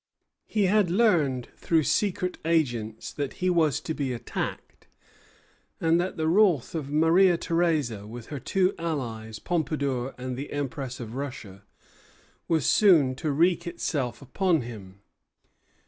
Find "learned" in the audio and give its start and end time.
0.89-1.49